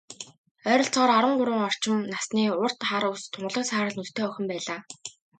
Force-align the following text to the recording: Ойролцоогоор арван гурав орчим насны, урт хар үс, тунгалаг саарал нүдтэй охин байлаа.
Ойролцоогоор 0.69 1.11
арван 1.17 1.35
гурав 1.39 1.61
орчим 1.67 1.95
насны, 2.11 2.43
урт 2.63 2.79
хар 2.89 3.03
үс, 3.13 3.21
тунгалаг 3.33 3.65
саарал 3.67 3.95
нүдтэй 3.97 4.25
охин 4.27 4.45
байлаа. 4.49 4.79